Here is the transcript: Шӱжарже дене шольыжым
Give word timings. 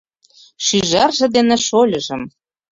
Шӱжарже 0.65 1.25
дене 1.35 1.55
шольыжым 1.67 2.21